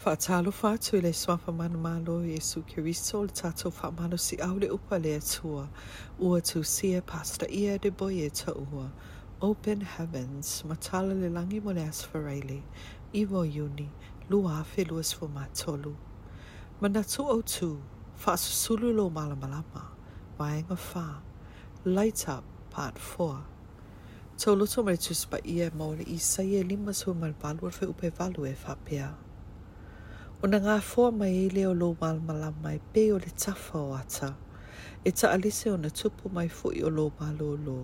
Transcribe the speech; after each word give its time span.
Whaatalo 0.00 0.50
whātua 0.58 1.02
le 1.02 1.12
swafa 1.12 1.52
malo 1.52 2.22
Yesu 2.22 2.62
Kiriso 2.62 3.20
le 3.20 3.28
tatou 3.28 3.70
whaamalo 3.70 4.18
si 4.18 4.38
au 4.40 4.54
le 4.54 4.68
upa 4.72 4.96
le 4.98 5.14
atua. 5.16 5.68
Ua 6.18 6.40
tūsia 6.40 7.02
pasta 7.04 7.44
ia 7.50 7.76
de 7.78 7.90
boye 7.90 8.30
ta 8.30 8.52
ua. 8.72 8.90
Open 9.42 9.82
heavens, 9.82 10.64
matala 10.66 11.12
le 11.12 11.28
langi 11.28 11.60
mo 11.62 11.72
le 11.72 11.82
asfaraili. 11.82 12.62
Iwo 13.12 13.44
yuni, 13.44 13.90
lua 14.30 14.64
afe 14.64 14.88
lua 14.88 15.02
sfumatolu. 15.02 15.94
Manatu 16.80 17.28
o 17.28 17.42
tū, 17.42 17.78
whaasusulu 18.24 18.94
lo 18.96 19.10
malamalama. 19.10 19.84
Waenga 20.38 20.78
wha. 20.94 21.20
Light 21.84 22.26
Up, 22.26 22.44
Part 22.70 22.96
4. 22.98 23.44
Tau 24.38 24.56
luto 24.56 24.82
mai 24.82 24.96
tuspa 24.96 25.44
ia 25.44 25.70
maule 25.76 26.04
i 26.08 26.16
saia 26.18 26.62
lima 26.64 26.94
su 26.94 27.12
malbalu 27.12 27.64
alfe 27.68 27.84
upe 27.86 28.08
valu 28.08 28.46
e 28.46 28.54
whapea. 28.64 29.12
Ona 30.40 30.56
ngā 30.64 30.74
fua 30.88 31.08
mai 31.14 31.32
i 31.38 31.48
leo 31.54 31.70
lo 31.78 31.86
malamala 32.00 32.46
mai 32.66 32.78
pe 32.92 33.02
o 33.12 33.16
le 33.24 33.28
tafa 33.42 33.80
o 33.80 33.88
ata. 33.96 34.28
E 35.04 35.10
ta 35.12 35.32
alise 35.36 35.68
ona 35.72 35.90
tupu 35.98 36.30
mai 36.36 36.48
fu 36.58 36.70
i 36.72 36.80
o 36.82 36.88
lo 36.98 37.04
malo 37.18 37.48
lo. 37.66 37.74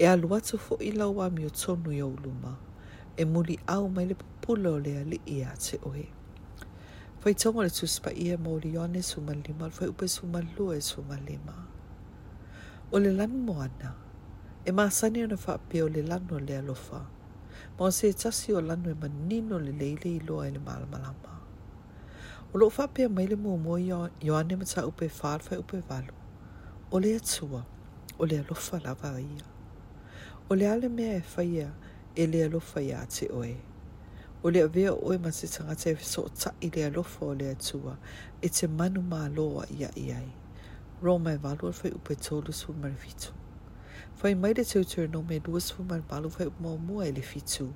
E 0.00 0.06
alu 0.12 0.30
atu 0.36 0.58
fu 0.66 0.78
i 0.80 0.92
lau 1.00 1.20
ami 1.24 1.44
o 1.44 1.50
tonu 1.62 1.92
i 1.92 2.00
luma. 2.22 2.52
E 3.16 3.22
muli 3.32 3.56
au 3.74 3.84
mai 3.96 4.06
le 4.08 4.14
pupula 4.22 4.68
o 4.70 4.78
le 4.84 4.92
ali 5.02 5.18
i 5.26 5.36
a 5.44 5.52
te 5.64 5.76
oe. 5.90 6.06
Fai 7.20 7.34
tonga 7.40 7.62
le 7.68 7.70
tuspa 7.78 8.10
i 8.22 8.32
e 8.32 8.36
mauri 8.44 8.70
yone 8.76 9.00
sumalima, 9.10 9.66
fai 9.76 9.88
upe 9.92 10.06
sumalua 10.14 10.72
e 10.76 10.80
sumalima. 10.90 11.56
O 12.94 12.98
le 13.02 13.10
lanu 13.18 13.38
moana, 13.48 13.90
e 14.64 14.70
maasani 14.78 15.18
ona 15.26 15.36
fa 15.44 15.54
pe 15.68 15.78
o 15.84 15.88
le 15.94 16.02
lanu 16.10 16.34
le 16.46 16.54
alofa. 16.62 17.00
Mo 17.78 17.84
se 17.96 18.06
e 18.08 18.12
tasi 18.22 18.48
o 18.52 18.60
lanu 18.68 18.88
e 18.90 18.94
manino 19.02 19.56
le 19.64 19.72
leile 19.80 20.08
i 20.16 20.18
loa 20.26 20.48
e 20.48 20.50
le 20.50 20.58
malamalama. 20.68 21.33
O 22.62 22.70
fape 22.70 23.04
a 23.04 23.08
maile 23.08 23.34
mua 23.36 23.56
mua 23.58 23.80
Ioane 23.80 24.56
mata 24.56 24.86
upe 24.86 25.08
whārwhai 25.08 25.58
upe 25.58 25.82
walu. 25.90 26.14
O 26.92 27.00
le 27.00 27.18
tua, 27.18 27.66
o 28.16 28.24
le 28.24 28.38
lofa 28.48 28.80
la 28.82 28.94
ia. 29.18 29.44
O 30.48 30.54
le 30.54 30.64
ale 30.68 30.88
mea 30.88 31.16
e 31.16 31.22
whaia 31.36 31.72
e 32.14 32.26
lea 32.26 32.48
lofa 32.48 32.80
ia 32.80 33.04
te 33.06 33.26
oe. 33.32 33.56
O 34.44 34.50
le 34.50 34.64
ve 34.68 34.88
oe 34.88 35.18
ma 35.18 35.30
te 35.32 35.48
tangata 35.48 35.90
e 35.90 35.96
so 36.00 36.28
ta 36.28 36.52
i 36.62 36.70
le 36.70 36.90
lofa 36.92 37.26
o 37.26 37.34
le 37.34 37.56
tua 37.56 37.98
e 38.40 38.48
te 38.48 38.68
manu 38.68 39.02
mā 39.02 39.28
loa 39.34 39.66
ia 39.68 39.90
iai. 39.96 40.32
Roma 41.02 41.32
e 41.32 41.38
walu 41.42 41.72
fa 41.72 41.88
upe 41.88 42.14
tolu 42.14 42.52
su 42.52 42.72
marifitu. 42.72 43.32
Whai 44.22 44.34
maire 44.34 44.64
teutura 44.64 45.08
no 45.10 45.22
me 45.22 45.40
duas 45.40 45.70
e 45.72 45.74
fu 45.74 45.82
marbalu 45.82 46.30
whai 46.38 46.46
upe 46.46 46.60
mua 46.60 46.76
mua 46.76 47.04
e 47.08 47.12
le 47.12 47.20
fitu 47.20 47.74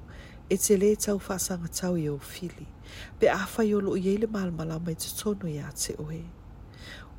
e 0.50 0.56
te 0.56 0.76
le 0.76 0.88
e 0.92 0.96
tau 0.96 1.18
whaasanga 1.28 1.68
tau 1.68 1.96
i 2.00 2.06
o 2.08 2.14
fili, 2.18 2.64
pe 3.20 3.26
awha 3.30 3.62
i 3.68 3.74
o 3.76 3.80
loo 3.84 3.96
iei 4.00 4.16
le 4.20 4.26
malamala 4.34 4.76
mai 4.84 4.94
te 5.02 5.08
tonu 5.18 5.46
i 5.50 5.58
a 5.60 5.68
te 5.80 5.92
oe. 6.04 6.22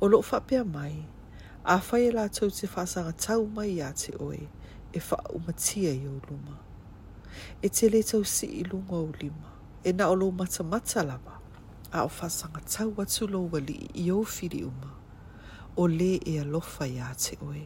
O 0.00 0.04
loo 0.12 0.24
whapea 0.32 0.64
mai, 0.76 0.96
a 1.62 1.76
whai 1.86 2.02
e 2.08 2.10
la 2.16 2.24
tau 2.36 2.50
te 2.58 2.66
whaasanga 2.72 3.12
tau 3.24 3.40
mai 3.56 3.68
i 3.76 3.78
a 3.86 3.90
te 3.94 4.12
oe, 4.28 4.40
e 4.96 5.04
wha 5.06 5.16
umatia 5.38 5.92
i 6.02 6.06
o 6.12 6.18
luma. 6.26 6.56
E 7.64 7.70
te 7.76 7.84
le 7.92 7.98
e 8.02 8.10
tau 8.10 8.24
si 8.26 8.46
i 8.60 8.64
lunga 8.66 8.96
o 8.98 9.06
lima, 9.22 9.48
e 9.86 9.92
na 9.92 10.08
o 10.10 10.14
loo 10.16 10.32
mata 10.32 10.62
mata 10.66 11.02
lama, 11.06 11.34
a 11.92 12.02
o 12.04 12.10
whaasanga 12.16 12.60
tau 12.74 12.90
atu 13.02 13.24
loo 13.32 13.46
wali 13.52 13.84
i 14.04 14.10
o 14.10 14.24
fili 14.24 14.64
uma, 14.66 14.90
o 15.76 15.86
le 15.86 16.10
e 16.32 16.40
alofa 16.42 16.84
i 16.90 16.98
a 16.98 17.14
te 17.14 17.38
oe. 17.46 17.64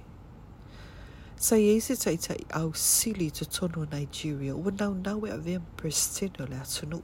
Sa 1.45 1.57
ye 1.57 1.79
se 1.81 1.95
ta 2.01 2.11
ita 2.11 2.33
i 2.35 2.45
au 2.57 2.73
sili 2.73 3.29
to 3.31 3.45
tono 3.45 3.85
Nigeria. 3.93 4.57
Wa 4.57 4.71
nau 4.81 4.95
nau 4.95 5.27
e 5.27 5.31
a 5.31 5.37
vien 5.37 5.63
pristino 5.77 6.47
le 6.49 6.57
atunu. 6.57 7.03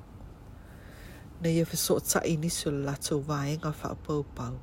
Na 1.43 1.51
ye 1.51 1.65
fiso 1.67 1.99
ta 2.01 2.23
i 2.25 2.37
nisu 2.37 2.71
le 2.73 2.85
lato 2.87 3.19
vaenga 3.21 3.71
fa 3.75 3.89
a 3.93 3.95
pau 3.95 4.25
pau. 4.35 4.57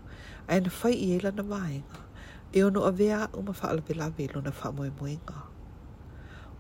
A 0.49 0.55
ena 0.57 0.71
fai 0.73 0.93
i 0.95 1.11
ela 1.19 1.29
na 1.31 1.43
vaenga. 1.43 1.99
E 2.57 2.63
ono 2.63 2.81
a 2.89 2.91
vea 2.91 3.29
uma 3.37 3.53
fa 3.53 3.69
alabe 3.69 3.93
lave 3.93 4.25
lo 4.33 4.41
na 4.41 4.51
fa 4.51 4.71
moe 4.71 4.89
moenga. 4.89 5.45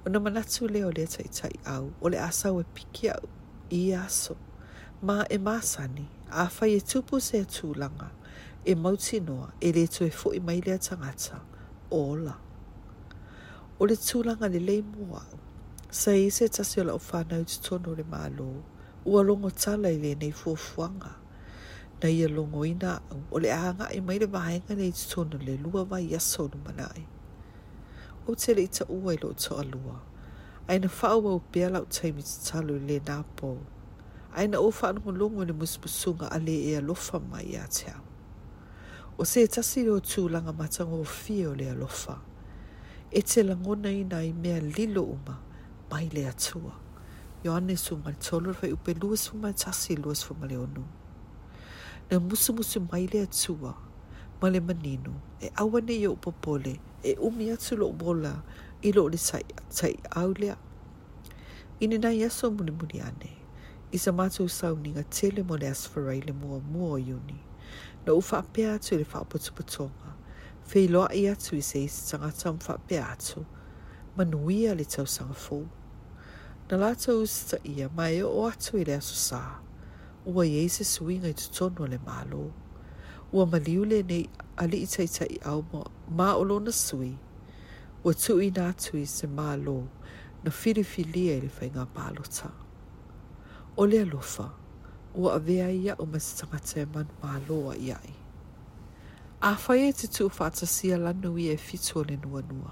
O 0.05 0.09
na 0.09 0.19
manatu 0.19 0.69
leo 0.69 0.91
le 0.93 1.07
ta 1.09 1.23
ita 1.25 1.49
i 1.49 1.59
au. 1.65 1.91
O 2.01 2.09
le 2.13 2.19
asa 2.21 2.53
we 2.53 2.63
piki 2.75 3.09
au 3.15 3.25
i 3.71 3.81
aso. 3.97 4.37
Ma 5.01 5.23
e 5.29 5.37
masani. 5.37 6.05
A 6.31 6.47
fai 6.49 6.75
e 6.77 6.81
tupu 6.81 7.17
se 7.21 7.41
tūlanga. 7.49 8.11
E 8.65 8.75
mauti 8.75 9.19
noa. 9.19 9.53
E 9.61 9.71
le 9.73 9.87
to 9.87 10.05
e 10.05 10.11
fo 10.11 10.33
i 10.35 10.39
mai 10.39 10.61
le 10.65 10.77
tangata. 10.77 11.41
Ola. 11.89 12.05
Ola 12.07 12.41
o 13.79 13.85
le 13.85 13.95
tūlanga 13.95 14.47
le 14.51 14.59
lei 14.59 14.81
mua. 14.81 15.21
Sa 15.93 16.11
i 16.17 16.29
se 16.31 16.47
tasio 16.49 16.83
la 16.83 16.95
o 16.97 16.99
whanau 16.99 17.43
te 17.45 17.57
tono 17.67 17.93
le 17.95 18.03
mālo, 18.13 18.47
ua 19.05 19.21
longo 19.21 19.49
tala 19.63 19.91
i 19.93 19.97
le 20.01 20.15
nei 20.15 20.31
fuafuanga. 20.31 21.11
Na 22.01 22.09
ia 22.09 22.27
longo 22.27 22.63
i 22.65 22.73
nā 22.75 22.95
au, 23.11 23.19
o 23.31 23.37
le 23.39 23.51
ānga 23.53 23.91
i 23.93 23.99
e 23.99 24.01
mai 24.01 24.17
le 24.19 24.25
vahenga 24.25 24.73
nei 24.79 24.91
te 24.97 25.03
tono 25.13 25.37
le 25.45 25.55
lua 25.63 25.83
vai 25.91 26.03
yaso 26.13 26.47
no 26.51 26.57
manai. 26.65 27.03
O 28.27 28.33
te 28.35 28.55
le 28.57 28.61
i 28.65 28.67
ta 28.75 28.83
ua 28.89 29.13
i 29.13 29.19
lo 29.21 29.29
to 29.43 29.51
a 29.61 29.63
lua, 29.63 29.95
aina 30.67 30.89
whaua 30.97 31.31
o 31.35 31.39
pia 31.51 31.69
lau 31.69 31.85
taimi 31.95 32.23
te 32.29 32.35
talo 32.49 32.73
i 32.79 32.81
le 32.89 32.97
nā 33.07 33.19
pō. 33.37 33.51
Aina 34.39 34.57
o 34.59 34.71
whaano 34.77 34.99
ho 35.05 35.11
longo 35.11 35.45
ni 35.45 35.53
musipusunga 35.53 36.27
a 36.33 36.39
le 36.41 36.57
e 36.69 36.73
alofa 36.81 37.19
mai 37.21 37.53
a 37.61 37.65
te 37.75 37.93
au. 37.93 38.01
O 39.21 39.25
se 39.25 39.45
tasi 39.47 39.85
lo 39.85 39.99
tūlanga 40.01 40.53
matango 40.61 40.97
o 41.01 41.05
fio 41.05 41.53
le 41.55 41.69
alofa. 41.75 42.17
Aina 42.17 42.36
e 43.11 43.21
te 43.21 43.43
langona 43.43 43.89
i 43.89 44.03
nai 44.03 44.33
mea 44.33 44.59
lilo 44.59 45.01
uma 45.03 45.37
mai 45.91 46.09
le 46.13 46.27
atua. 46.27 46.75
Ioane 47.43 47.75
sumal 47.77 48.15
tolu 48.19 48.53
fai 48.53 48.69
sig 48.69 48.97
løs 48.97 49.27
for 49.27 49.51
tasi 49.51 49.95
luas 49.95 50.29
nu. 50.75 50.83
Når 52.11 52.19
musse 52.19 52.51
musu 52.53 52.79
musu 52.79 52.79
lærer 52.91 53.07
le 53.13 53.19
atua 53.19 53.73
lærer 54.43 54.61
man 54.65 54.99
nu, 55.05 55.13
e 55.41 55.47
awane 55.55 55.93
jo 56.03 56.15
på 56.21 56.31
popole 56.31 56.79
e 57.05 57.15
umia 57.17 57.55
til 57.55 57.77
lo 57.77 57.91
bolle, 57.91 58.41
i 58.83 58.91
lo 58.91 59.07
le 59.07 59.17
sai, 59.17 59.43
sai 59.69 59.95
au 60.11 60.33
lea. 60.37 60.55
Ine 61.81 61.97
nai 61.97 62.21
aso 62.23 62.49
muli 62.51 62.71
muli 62.71 62.99
ane. 62.99 63.29
må 64.11 64.23
lærer 64.23 64.47
sauninga 64.47 65.03
tele 65.11 65.43
mo 65.43 65.55
le 65.55 65.67
asfarai 65.67 66.21
le 66.21 66.33
mua 66.33 66.59
mua 66.59 66.91
o 66.91 66.97
iuni. 66.97 67.43
Na 68.05 68.13
ufa 68.13 68.37
apea 68.37 68.73
atu 68.73 68.95
på 69.05 69.11
whaapotupotonga. 69.17 70.13
Feiloa 70.67 71.09
i 71.13 71.27
atu 71.29 71.55
i 71.55 71.61
se 71.61 71.83
isi 71.83 72.11
tanga 72.11 72.31
tam 72.31 72.57
wha 72.67 72.77
pe 72.87 72.97
atu. 72.99 73.45
Manuia 74.17 74.73
le 74.75 74.83
tau 74.83 75.05
sanga 75.07 75.33
fō. 75.33 75.59
Na 76.69 76.77
lata 76.77 77.13
usta 77.15 77.57
ia 77.63 77.87
mai 77.95 78.17
e 78.19 78.23
o 78.23 78.43
atu 78.51 78.75
i 78.77 78.83
le 78.83 78.93
aso 78.99 79.15
sā. 79.15 79.39
Ua 80.25 80.43
i 80.43 80.53
eise 80.59 80.83
sui 80.83 81.19
ngai 81.21 81.31
tutonu 81.39 81.87
le 81.87 81.97
mālo. 82.07 82.51
Ua 83.33 83.45
maliu 83.47 83.85
le 83.91 84.01
nei 84.09 84.27
ali 84.61 84.77
i 84.83 84.87
taita 84.95 85.25
i 85.31 85.39
au 85.51 85.59
mo 85.71 85.83
mā 86.17 86.29
olo 86.41 86.59
na 86.59 86.71
sui. 86.85 87.13
Ua 88.03 88.11
tu 88.23 88.33
i 88.43 88.51
nā 88.57 88.65
atu 88.75 88.99
i 88.99 89.07
se 89.15 89.25
mālo 89.39 89.77
na 90.43 90.51
firifilia 90.51 91.39
i 91.39 91.47
le 91.47 91.51
whai 91.61 91.71
ngā 91.79 91.87
pālota. 91.95 92.51
O 93.79 93.87
le 93.87 94.03
alofa, 94.03 94.51
ua 95.15 95.39
avea 95.39 95.71
ia 95.79 95.95
o 95.95 96.03
masitangata 96.11 96.81
e 96.83 96.87
manu 96.93 97.13
mālo 97.23 97.61
a 97.71 97.81
iai. 97.87 97.99
ai. 98.03 98.17
A 99.41 99.53
whai 99.53 99.81
e 99.85 99.91
te 99.93 100.07
tū 100.09 100.25
whata 100.33 100.65
sia 100.65 100.95
lanu 100.97 101.35
i 101.37 101.43
e 101.53 101.57
fitua 101.61 102.01
le 102.09 102.15
nua 102.21 102.41
nua. 102.41 102.71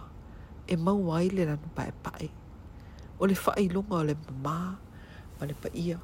E 0.68 0.74
mau 0.76 1.12
ai 1.14 1.30
le 1.30 1.46
lanu 1.46 1.68
pae 1.76 1.92
pae. 2.04 2.30
O 3.20 3.28
le 3.30 3.36
whai 3.38 3.68
lunga 3.70 4.00
o 4.00 4.04
le 4.08 4.16
mamā, 4.16 4.74
ma 5.38 5.46
le 5.46 5.54
pa 5.62 5.70
ia. 5.78 6.00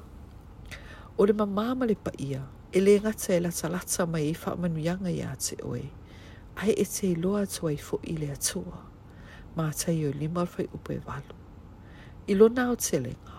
O 1.18 1.26
le 1.26 1.34
mamā 1.34 1.64
ma 1.76 1.84
le 1.90 1.96
pa 1.98 2.12
ia, 2.14 2.46
e 2.70 2.78
le 2.80 2.94
ngata 3.00 3.34
e 3.34 3.40
lata 3.40 3.68
lata 3.68 4.06
mai 4.06 4.28
e 4.30 4.38
wha 4.42 4.54
manuianga 4.56 5.10
i 5.10 5.18
a 5.26 5.34
te 5.34 5.58
oe. 5.66 5.82
Ai 6.62 6.72
e 6.78 6.86
te 6.86 7.10
loa 7.22 7.42
atua 7.42 7.72
i 7.74 7.82
fo 7.82 7.98
i 8.06 8.14
le 8.22 8.30
atua. 8.30 8.78
Mā 9.58 9.66
tai 9.80 9.98
o 10.06 10.12
lima 10.14 10.46
whai 10.52 10.66
upo 10.76 10.90
e 10.96 11.00
walu. 11.08 11.36
I 12.30 12.38
lo 12.38 12.46
o 12.46 12.74
te 12.78 13.00
lenga, 13.00 13.38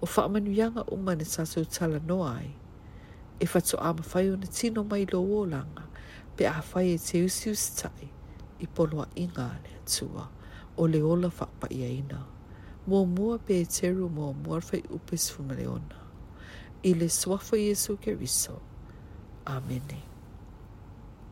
o 0.00 0.06
wha 0.16 0.22
manuianga 0.32 0.82
umane 0.94 1.24
tatou 1.28 1.64
tala 1.74 1.98
noa 2.08 2.30
ai. 2.40 2.56
E 3.38 3.44
whato 3.52 3.76
ama 3.80 4.00
whai 4.14 4.30
o 4.30 4.36
ne 4.36 4.46
tino 4.46 4.80
mai 4.84 5.04
lo 5.12 5.20
o 5.20 5.44
langa 5.44 5.84
pe 6.36 6.46
a 6.50 6.58
whai 6.72 6.86
e 6.94 6.98
te 7.06 7.22
usi 7.24 7.48
usi 7.48 7.72
tai 7.80 8.08
i 8.64 8.66
poloa 8.66 9.06
inga 9.24 9.46
le 9.64 9.70
atua 9.80 10.26
o 10.76 10.86
le 10.92 11.00
ola 11.12 11.30
whakpa 11.38 11.66
i 11.70 11.80
aina. 11.90 12.20
Mō 12.88 12.98
mua 13.16 13.36
pe 13.46 13.54
e 13.62 13.66
teru 13.76 14.10
mō 14.16 14.28
mua 14.42 14.58
whai 14.70 14.82
upes 14.96 15.30
fumaleona. 15.32 16.00
I 16.82 16.90
le 16.98 17.08
swafo 17.08 17.56
Jesu 17.56 17.96
ke 18.02 18.12
riso. 18.20 18.60
Amenei. 19.46 20.13